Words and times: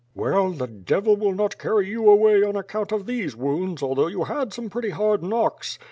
"Well, 0.15 0.49
the 0.49 0.65
devil 0.65 1.15
will 1.15 1.35
not 1.35 1.59
carry 1.59 1.87
you 1.89 2.09
away 2.09 2.41
on 2.41 2.55
account 2.55 2.91
of 2.91 3.05
these 3.05 3.35
wounds 3.35 3.83
although 3.83 4.07
you 4.07 4.23
had 4.23 4.51
some 4.51 4.67
pretty 4.67 4.89
hard 4.89 5.21
knocks. 5.21 5.77